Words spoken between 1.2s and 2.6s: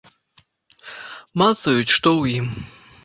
Мацаюць, што ў ім.